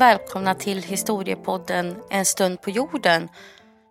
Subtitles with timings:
[0.00, 3.28] och välkomna till historiepodden En stund på jorden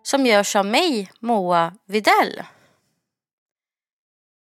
[0.02, 2.42] som görs av mig, Moa Videll.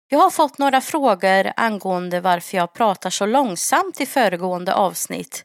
[0.09, 5.45] Jag har fått några frågor angående varför jag pratar så långsamt i föregående avsnitt.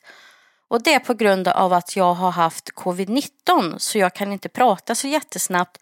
[0.68, 4.50] Och det är på grund av att jag har haft covid-19 så jag kan inte
[4.50, 5.78] prata så jättesnabbt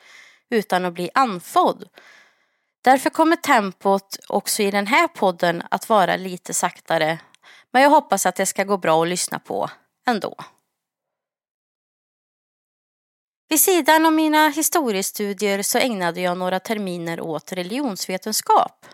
[0.50, 1.86] utan att bli andfådd.
[2.82, 7.20] Därför kommer tempot också i den här podden att vara lite saktare.
[7.72, 9.70] Men jag hoppas att det ska gå bra att lyssna på
[10.06, 10.36] ändå.
[13.50, 18.86] Vid sidan av mina historiestudier så ägnade jag några terminer åt religionsvetenskap.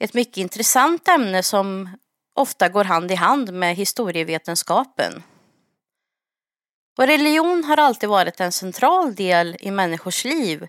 [0.00, 1.96] Ett mycket intressant ämne som
[2.34, 5.22] ofta går hand i hand med historievetenskapen.
[6.98, 10.68] Och religion har alltid varit en central del i människors liv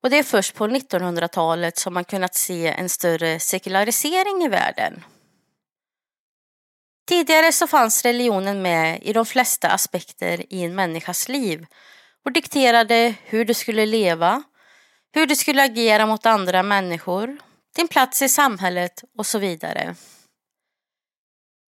[0.00, 5.04] och det är först på 1900-talet som man kunnat se en större sekularisering i världen.
[7.08, 11.66] Tidigare så fanns religionen med i de flesta aspekter i en människas liv
[12.24, 14.42] och dikterade hur du skulle leva,
[15.14, 17.38] hur du skulle agera mot andra människor,
[17.76, 19.94] din plats i samhället och så vidare.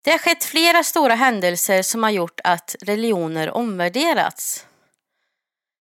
[0.04, 4.66] Det har skett flera stora händelser som har gjort att religioner omvärderats.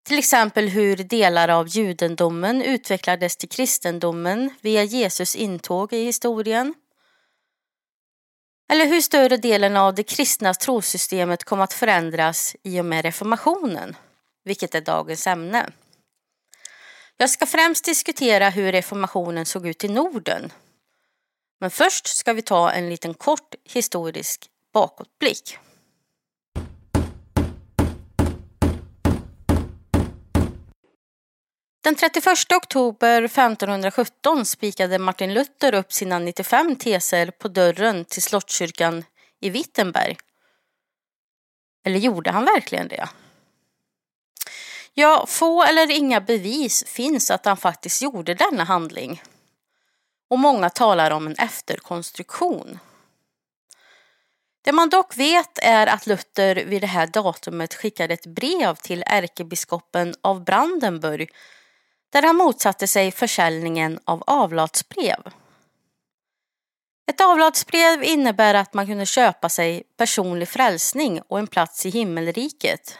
[0.07, 6.73] Till exempel hur delar av judendomen utvecklades till kristendomen via Jesus intåg i historien.
[8.67, 13.95] Eller hur större delen av det kristna trosystemet kom att förändras i och med reformationen,
[14.43, 15.69] vilket är dagens ämne.
[17.17, 20.51] Jag ska främst diskutera hur reformationen såg ut i Norden.
[21.59, 25.57] Men först ska vi ta en liten kort historisk bakåtblick.
[31.85, 39.03] Den 31 oktober 1517 spikade Martin Luther upp sina 95 teser på dörren till Slottskyrkan
[39.39, 40.17] i Wittenberg.
[41.83, 43.09] Eller gjorde han verkligen det?
[44.93, 49.21] Ja, få eller inga bevis finns att han faktiskt gjorde denna handling.
[50.29, 52.79] Och många talar om en efterkonstruktion.
[54.61, 59.03] Det man dock vet är att Luther vid det här datumet skickade ett brev till
[59.07, 61.31] ärkebiskopen av Brandenburg
[62.15, 65.19] där han motsatte sig försäljningen av avlatsbrev.
[67.11, 72.99] Ett avlatsbrev innebär att man kunde köpa sig personlig frälsning och en plats i himmelriket.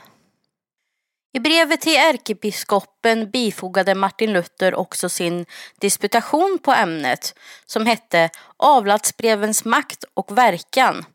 [1.33, 5.45] I brevet till ärkebiskopen bifogade Martin Luther också sin
[5.79, 11.05] disputation på ämnet som hette Avlatsbrevens makt och verkan,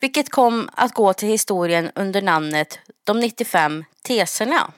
[0.00, 4.72] vilket kom att gå till historien under namnet De 95 teserna.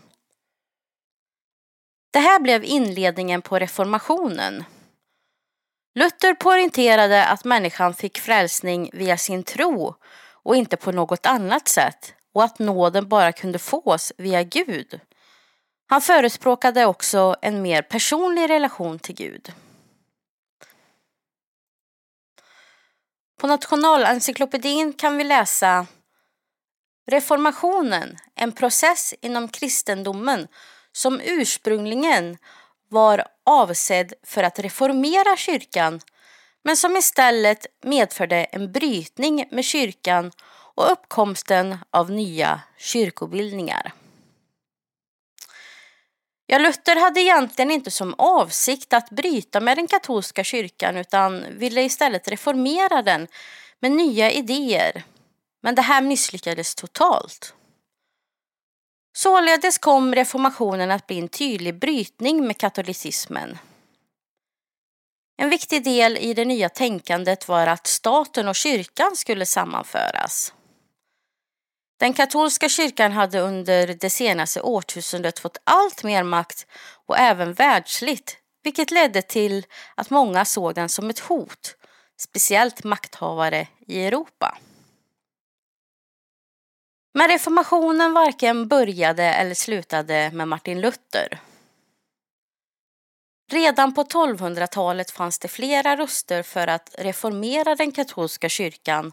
[2.10, 4.64] Det här blev inledningen på reformationen.
[5.94, 9.94] Luther poängterade att människan fick frälsning via sin tro
[10.42, 15.00] och inte på något annat sätt och att nåden bara kunde fås via Gud.
[15.86, 19.52] Han förespråkade också en mer personlig relation till Gud.
[23.40, 25.86] På Nationalencyklopedin kan vi läsa
[27.10, 30.48] Reformationen, en process inom kristendomen
[30.92, 32.38] som ursprungligen
[32.88, 36.00] var avsedd för att reformera kyrkan
[36.64, 40.32] men som istället medförde en brytning med kyrkan
[40.74, 43.92] och uppkomsten av nya kyrkobildningar.
[46.46, 51.82] Ja, Luther hade egentligen inte som avsikt att bryta med den katolska kyrkan utan ville
[51.82, 53.28] istället reformera den
[53.80, 55.02] med nya idéer.
[55.62, 57.54] Men det här misslyckades totalt.
[59.12, 63.58] Således kom reformationen att bli en tydlig brytning med katolicismen.
[65.36, 70.54] En viktig del i det nya tänkandet var att staten och kyrkan skulle sammanföras.
[72.00, 76.66] Den katolska kyrkan hade under det senaste årtusendet fått allt mer makt
[77.06, 81.76] och även världsligt, vilket ledde till att många såg den som ett hot,
[82.20, 84.58] speciellt makthavare i Europa.
[87.20, 91.40] Men reformationen varken började eller slutade med Martin Luther.
[93.52, 99.12] Redan på 1200-talet fanns det flera röster för att reformera den katolska kyrkan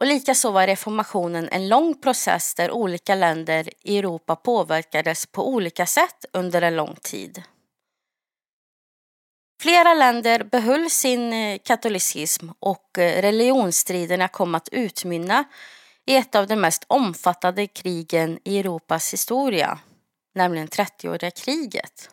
[0.00, 5.86] och likaså var reformationen en lång process där olika länder i Europa påverkades på olika
[5.86, 7.42] sätt under en lång tid.
[9.62, 15.44] Flera länder behöll sin eh, katolicism och eh, religionsstriderna kom att utmynna
[16.08, 19.78] i ett av de mest omfattande krigen i Europas historia,
[20.34, 22.10] nämligen 30-åriga kriget.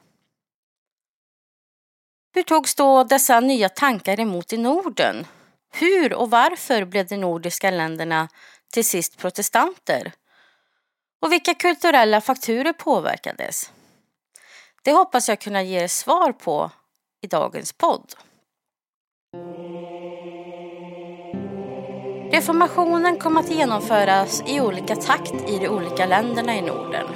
[2.33, 5.27] Hur togs då dessa nya tankar emot i Norden?
[5.73, 8.29] Hur och varför blev de nordiska länderna
[8.73, 10.11] till sist protestanter?
[11.21, 13.71] Och vilka kulturella faktorer påverkades?
[14.83, 16.71] Det hoppas jag kunna ge er svar på
[17.21, 18.13] i dagens podd.
[22.35, 27.07] Reformationen kom att genomföras i olika takt i de olika länderna i Norden.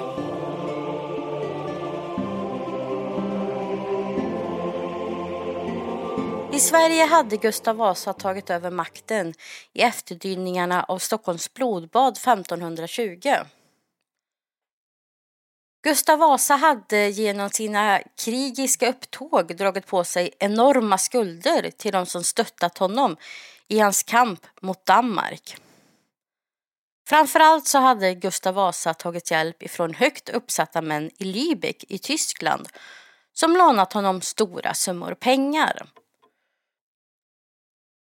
[6.53, 9.33] I Sverige hade Gustav Vasa tagit över makten
[9.73, 13.29] i efterdyningarna av Stockholms blodbad 1520.
[15.83, 22.23] Gustav Vasa hade genom sina krigiska upptåg dragit på sig enorma skulder till de som
[22.23, 23.17] stöttat honom
[23.69, 25.57] i hans kamp mot Danmark.
[27.09, 32.69] Framförallt så hade Gustav Vasa tagit hjälp ifrån högt uppsatta män i Lübeck i Tyskland
[33.33, 35.87] som lånat honom stora summor pengar.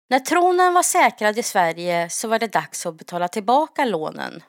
[0.09, 4.43] När tronen var säkrad i Sverige så var det dags att betala tillbaka lånen.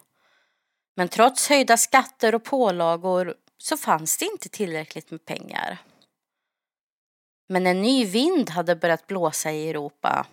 [0.96, 5.78] Men trots höjda skatter och pålagor så fanns det inte tillräckligt med pengar.
[7.48, 10.26] Men en ny vind hade börjat blåsa i Europa.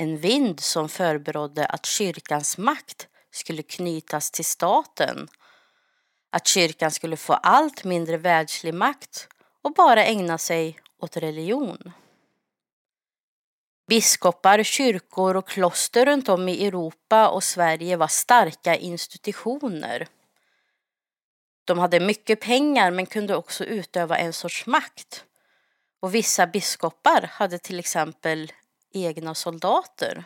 [0.00, 5.28] En vind som förberodde att kyrkans makt skulle knytas till staten.
[6.30, 9.28] Att kyrkan skulle få allt mindre världslig makt
[9.62, 11.92] och bara ägna sig åt religion.
[13.88, 20.08] Biskopar, kyrkor och kloster runt om i Europa och Sverige var starka institutioner.
[21.64, 25.24] De hade mycket pengar men kunde också utöva en sorts makt.
[26.00, 28.52] Och vissa biskopar hade till exempel
[28.92, 30.24] egna soldater.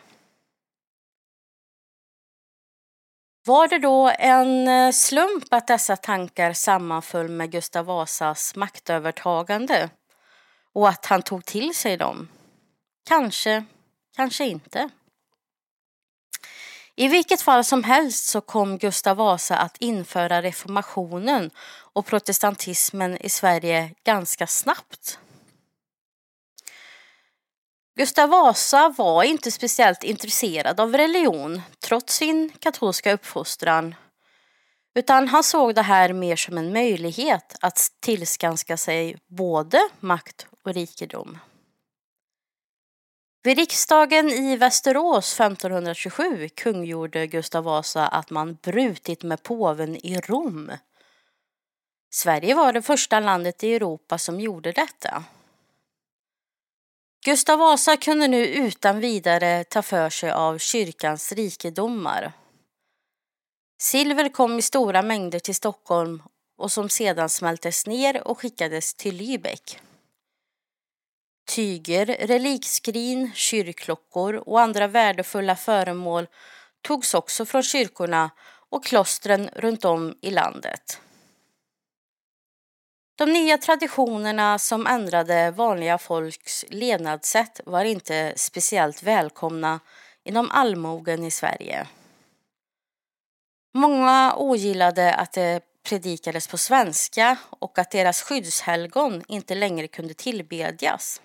[3.45, 9.89] Var det då en eh, slump att dessa tankar sammanföll med Gustav Vasas maktövertagande
[10.73, 12.27] och att han tog till sig dem?
[13.07, 13.65] Kanske,
[14.15, 14.89] kanske inte.
[16.95, 21.51] I vilket fall som helst så kom Gustav Vasa att införa reformationen
[21.93, 25.19] och protestantismen i Sverige ganska snabbt.
[27.97, 33.95] Gustav Vasa var inte speciellt intresserad av religion trots sin katolska uppfostran.
[34.95, 40.73] Utan han såg det här mer som en möjlighet att tillskanska sig både makt och
[40.73, 41.37] rikedom.
[43.43, 50.71] Vid riksdagen i Västerås 1527 kungjorde Gustav Vasa att man brutit med påven i Rom.
[52.09, 55.23] Sverige var det första landet i Europa som gjorde detta.
[57.25, 62.31] Gustav Vasa kunde nu utan vidare ta för sig av kyrkans rikedomar.
[63.81, 66.23] Silver kom i stora mängder till Stockholm
[66.57, 69.77] och som sedan smältes ner och skickades till Lübeck.
[71.49, 76.27] Tyger, relikskrin, kyrkklockor och andra värdefulla föremål
[76.81, 78.29] togs också från kyrkorna
[78.69, 80.99] och klostren runt om i landet.
[83.17, 89.79] De nya traditionerna som ändrade vanliga folks levnadssätt var inte speciellt välkomna
[90.23, 91.87] inom allmogen i Sverige.
[93.73, 101.21] Många ogillade att det predikades på svenska och att deras skyddshelgon inte längre kunde tillbedjas.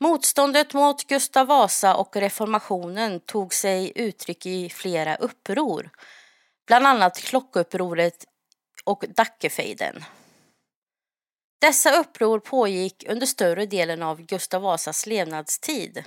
[0.00, 5.90] Motståndet mot Gustav Vasa och reformationen tog sig uttryck i flera uppror,
[6.66, 8.24] bland annat klockupproret
[8.84, 10.04] och Dackefejden.
[11.60, 16.04] Dessa uppror pågick under större delen av Gustav Vasas levnadstid.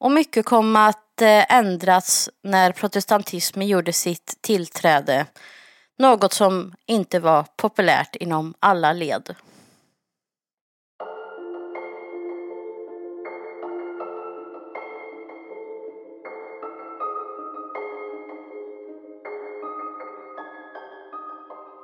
[0.00, 5.26] Och mycket kom att eh, ändras när protestantismen gjorde sitt tillträde,
[5.98, 9.34] något som inte var populärt inom alla led.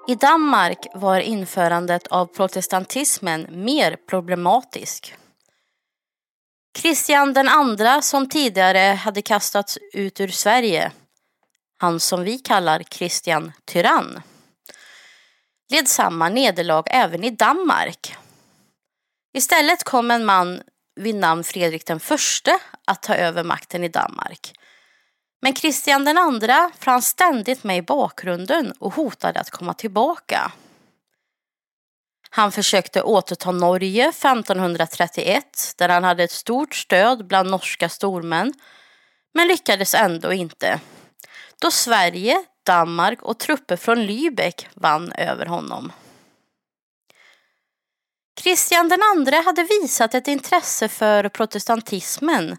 [0.07, 5.15] I Danmark var införandet av protestantismen mer problematisk.
[6.79, 10.93] Kristian den andra som tidigare hade kastats ut ur Sverige,
[11.79, 14.23] han som vi kallar Kristian Tyrann,
[15.71, 18.17] led samma nederlag även i Danmark.
[19.35, 20.63] Istället kom en man
[21.01, 24.53] vid namn Fredrik den förste att ta över makten i Danmark
[25.45, 30.53] men Kristian den andra fanns ständigt med i bakgrunden och hotade att komma tillbaka.
[32.31, 38.55] Han försökte återta Norge 1531 där han hade ett stort stöd bland norska stormän
[39.35, 40.81] men lyckades ändå inte.
[41.61, 45.93] Då Sverige, Danmark och trupper från Lübeck vann över honom.
[48.37, 52.57] Kristian II hade visat ett intresse för protestantismen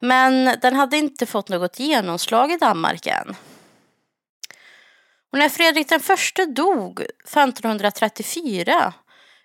[0.00, 3.36] men den hade inte fått något genomslag i Danmark än.
[5.32, 8.92] Och när Fredrik den förste dog 1534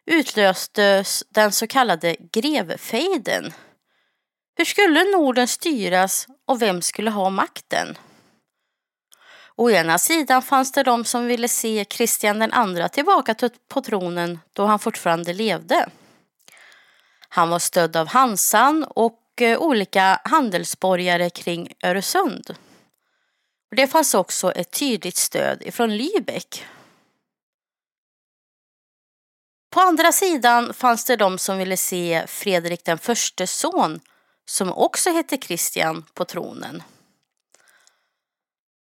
[0.05, 3.53] utlöstes den så kallade grevfejden.
[4.55, 7.97] Hur skulle Norden styras och vem skulle ha makten?
[9.55, 13.35] Å ena sidan fanns det de som ville se Kristian den andra tillbaka
[13.67, 15.89] på tronen då han fortfarande levde.
[17.29, 22.55] Han var stödd av Hansan och och eh, olika handelsborgare kring Öresund.
[23.75, 26.63] Det fanns också ett tydligt stöd ifrån Lübeck.
[29.71, 33.99] På andra sidan fanns det de som ville se Fredrik den förste son,
[34.45, 36.83] som också hette Kristian, på tronen.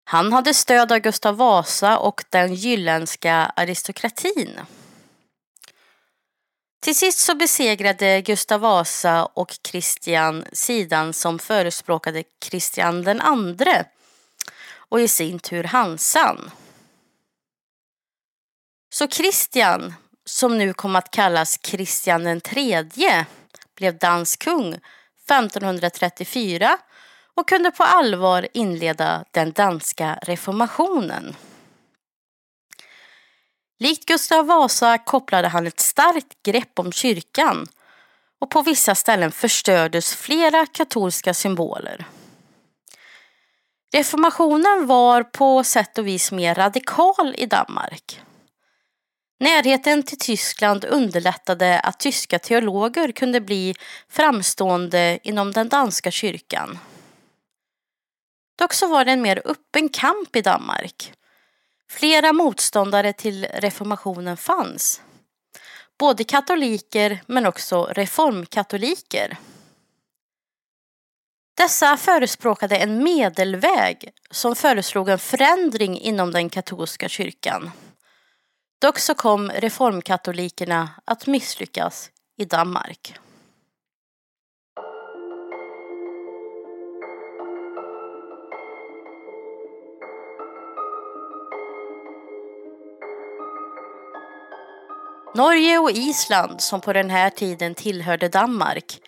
[0.05, 4.59] Han hade stöd av Gustav Vasa och den jylländska aristokratin.
[6.83, 13.85] Till sist så besegrade Gustav Vasa och Kristian sidan som förespråkade Kristian den andre
[14.75, 16.51] och i sin tur Hansan.
[18.93, 19.93] Så Kristian,
[20.25, 23.25] som nu kom att kallas Kristian den tredje,
[23.75, 26.77] blev dansk kung 1534
[27.35, 31.35] och kunde på allvar inleda den danska reformationen.
[33.83, 37.67] Likt Gustav Vasa kopplade han ett starkt grepp om kyrkan
[38.39, 42.05] och på vissa ställen förstördes flera katolska symboler.
[43.93, 48.21] Reformationen var på sätt och vis mer radikal i Danmark.
[49.39, 53.75] Närheten till Tyskland underlättade att tyska teologer kunde bli
[54.09, 56.79] framstående inom den danska kyrkan.
[58.59, 61.13] Dock så var det en mer öppen kamp i Danmark.
[61.93, 65.01] Flera motståndare till reformationen fanns.
[65.99, 69.37] Både katoliker men också reformkatoliker.
[71.57, 77.71] Dessa förespråkade en medelväg som föreslog en förändring inom den katolska kyrkan.
[78.81, 83.19] Dock så kom reformkatolikerna att misslyckas i Danmark.
[95.35, 98.99] Norge och Island, som på den här tiden tillhörde Danmark,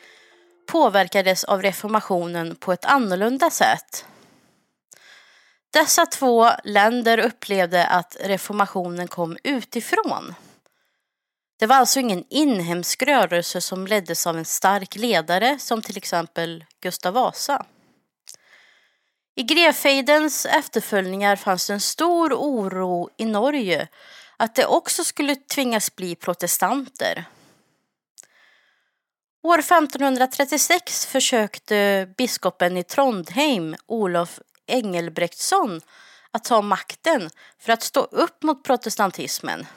[0.67, 4.05] påverkades av reformationen på ett annorlunda sätt.
[5.73, 10.35] Dessa två länder upplevde att reformationen kom utifrån.
[11.59, 16.65] Det var alltså ingen inhemsk rörelse som leddes av en stark ledare som till exempel
[16.81, 17.65] Gustav Vasa.
[19.35, 23.87] I grevfejdens efterföljningar fanns en stor oro i Norge
[24.37, 27.25] att det också skulle tvingas bli protestanter.
[29.43, 35.81] År 1536 försökte biskopen i Trondheim, Olof Engelbrektsson,
[36.31, 39.67] att ta makten för att stå upp mot protestantismen.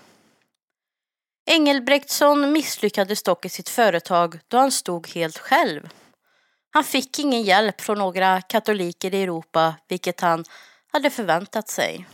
[1.46, 5.88] Engelbrektsson misslyckades dock i sitt företag då han stod helt själv.
[6.70, 10.44] Han fick ingen hjälp från några katoliker i Europa, vilket han
[10.92, 12.06] hade förväntat sig.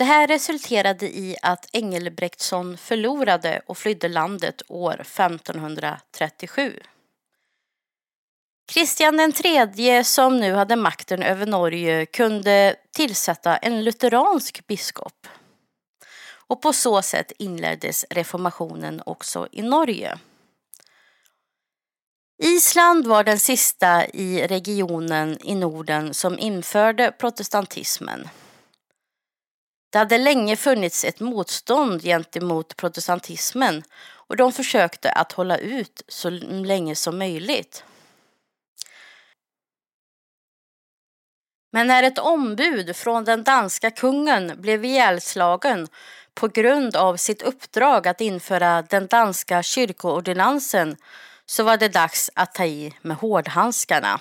[0.00, 6.80] Det här resulterade i att Engelbrektsson förlorade och flydde landet år 1537.
[8.72, 15.26] Kristian III som nu hade makten över Norge, kunde tillsätta en lutheransk biskop.
[16.46, 20.18] Och på så sätt inleddes reformationen också i Norge.
[22.42, 28.28] Island var den sista i regionen i Norden som införde protestantismen.
[29.90, 33.82] Det hade länge funnits ett motstånd gentemot protestantismen
[34.12, 37.84] och de försökte att hålla ut så länge som möjligt.
[41.72, 45.88] Men när ett ombud från den danska kungen blev ihjälslagen
[46.34, 50.96] på grund av sitt uppdrag att införa den danska kyrkoordinansen
[51.46, 54.20] så var det dags att ta i med hårdhandskarna.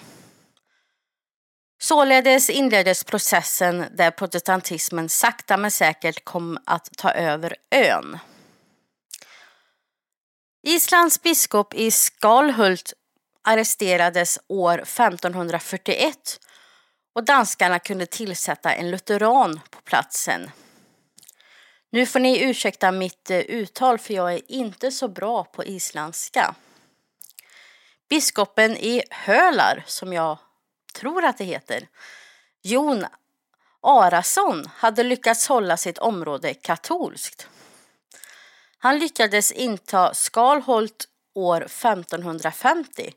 [1.81, 8.19] Således inleddes processen där protestantismen sakta men säkert kom att ta över ön.
[10.63, 12.93] Islands biskop i Skalhult
[13.43, 16.39] arresterades år 1541
[17.15, 20.51] och danskarna kunde tillsätta en lutheran på platsen.
[21.91, 26.55] Nu får ni ursäkta mitt eh, uttal för jag är inte så bra på isländska.
[28.09, 30.37] Biskopen i Hölar, som jag
[30.99, 31.87] tror att det heter,
[32.61, 33.05] Jon
[33.81, 37.47] Arason hade lyckats hålla sitt område katolskt.
[38.77, 43.13] Han lyckades inta Skalholt år 1550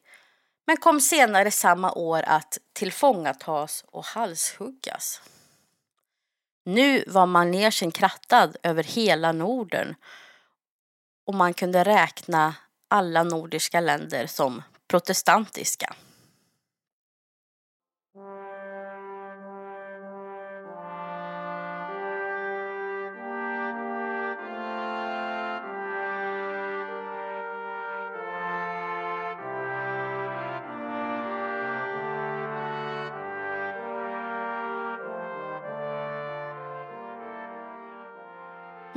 [0.67, 5.21] men kom senare samma år att tillfångatas och halshuggas.
[6.65, 9.95] Nu var manegen krattad över hela Norden
[11.27, 12.55] och man kunde räkna
[12.89, 15.95] alla nordiska länder som protestantiska.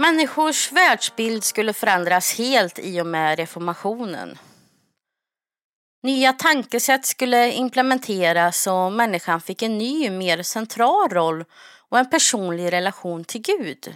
[0.05, 4.37] Människors världsbild skulle förändras helt i och med reformationen.
[6.03, 11.45] Nya tankesätt skulle implementeras och människan fick en ny, mer central roll
[11.89, 13.95] och en personlig relation till Gud.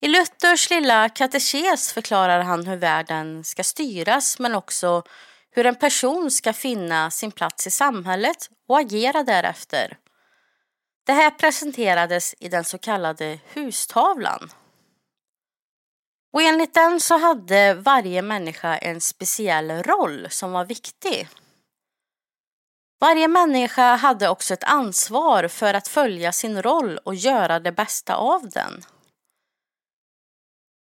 [0.00, 5.02] I Luthers lilla katekes förklarar han hur världen ska styras men också
[5.50, 9.96] hur en person ska finna sin plats i samhället och agera därefter.
[11.06, 14.52] Det här presenterades i den så kallade hustavlan.
[16.32, 21.28] Och enligt den så hade varje människa en speciell roll som var viktig.
[23.00, 28.14] Varje människa hade också ett ansvar för att följa sin roll och göra det bästa
[28.16, 28.84] av den.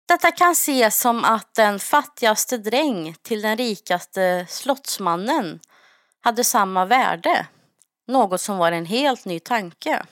[0.08, 5.60] Detta kan ses som att den fattigaste dräng till den rikaste slottsmannen
[6.22, 7.48] hade samma värde
[8.12, 10.06] något som var en helt ny tanke.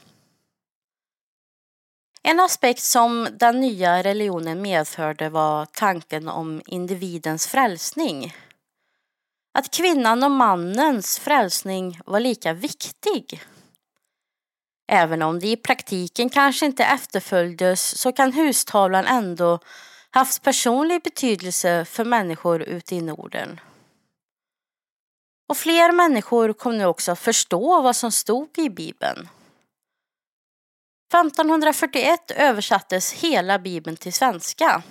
[2.24, 8.36] En aspekt som den nya religionen medförde var tanken om individens frälsning.
[9.54, 13.42] Att kvinnan och mannens frälsning var lika viktig.
[14.92, 19.60] Även om det i praktiken kanske inte efterföljdes så kan hustavlan ändå
[20.12, 23.60] haft personlig betydelse för människor ute i Norden.
[25.50, 29.30] Och fler människor kom nu också att förstå vad som stod i Bibeln.
[31.14, 34.84] 1541 översattes hela Bibeln till svenska.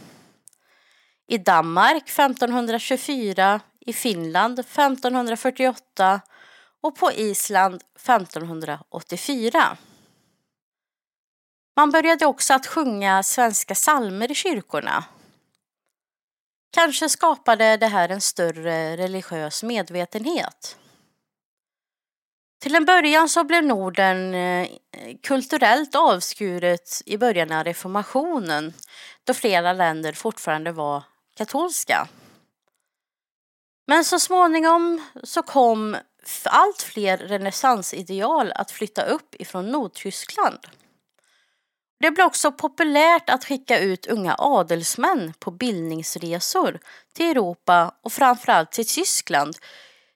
[1.28, 6.20] I Danmark 1524, i Finland 1548
[6.80, 9.76] och på Island 1584.
[11.76, 15.04] Man började också att sjunga svenska psalmer i kyrkorna
[16.70, 20.76] Kanske skapade det här en större religiös medvetenhet.
[22.60, 24.68] Till en början så blev Norden eh,
[25.22, 28.74] kulturellt avskuret i början av reformationen
[29.24, 31.02] då flera länder fortfarande var
[31.36, 32.08] katolska.
[33.86, 35.96] Men så småningom så kom
[36.44, 40.58] allt fler renässansideal att flytta upp ifrån Nordtyskland.
[42.00, 46.78] Det blev också populärt att skicka ut unga adelsmän på bildningsresor
[47.12, 49.56] till Europa och framförallt till Tyskland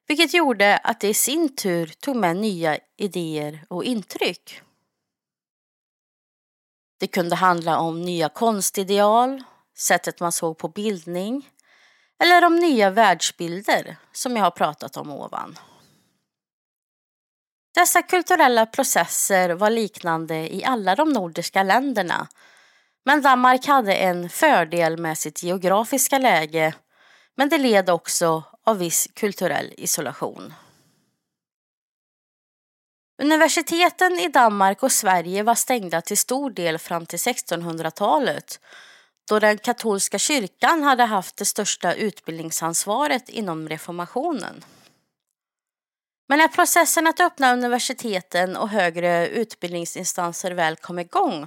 [0.06, 4.62] vilket gjorde att det i sin tur tog med nya idéer och intryck.
[7.00, 9.44] Det kunde handla om nya konstideal,
[9.78, 11.48] sättet man såg på bildning
[12.22, 15.58] eller om nya världsbilder som jag har pratat om ovan.
[17.74, 22.28] Dessa kulturella processer var liknande i alla de nordiska länderna.
[23.04, 26.74] Men Danmark hade en fördel med sitt geografiska läge
[27.36, 30.54] men det led också av viss kulturell isolation.
[33.22, 38.60] Universiteten i Danmark och Sverige var stängda till stor del fram till 1600-talet
[39.28, 44.64] då den katolska kyrkan hade haft det största utbildningsansvaret inom reformationen.
[46.32, 51.46] Men när processen att öppna universiteten och högre utbildningsinstanser väl kom igång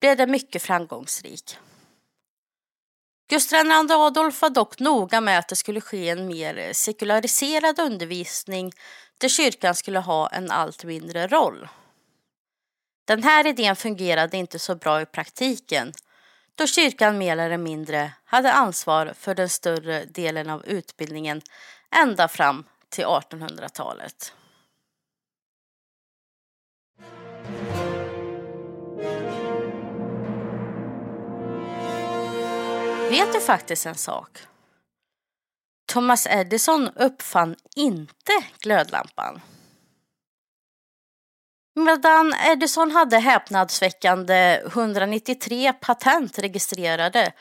[0.00, 1.58] blev det mycket framgångsrik.
[3.30, 8.72] Gustav II Adolf var dock noga med att det skulle ske en mer sekulariserad undervisning
[9.18, 11.68] där kyrkan skulle ha en allt mindre roll.
[13.04, 15.92] Den här idén fungerade inte så bra i praktiken
[16.54, 21.42] då kyrkan mer eller mindre hade ansvar för den större delen av utbildningen
[21.90, 22.64] ända fram
[22.96, 24.32] till 1800-talet.
[33.10, 34.38] Vet du faktiskt en sak?
[35.88, 39.40] Thomas Edison uppfann inte glödlampan.
[41.74, 47.32] Medan Edison hade häpnadsväckande 193 patent registrerade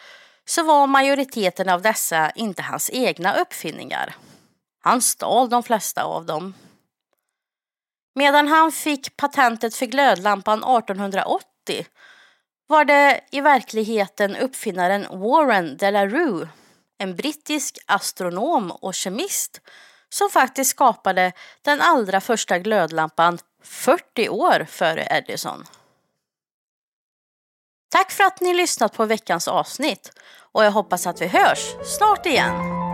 [0.45, 4.15] så var majoriteten av dessa inte hans egna uppfinningar.
[4.85, 6.53] Han stal de flesta av dem.
[8.15, 11.85] Medan han fick patentet för glödlampan 1880
[12.67, 16.47] var det i verkligheten uppfinnaren Warren de la Rue,
[16.97, 19.61] en brittisk astronom och kemist
[20.09, 25.63] som faktiskt skapade den allra första glödlampan 40 år före Edison.
[27.89, 30.11] Tack för att ni lyssnat på veckans avsnitt
[30.51, 32.84] och jag hoppas att vi hörs snart igen.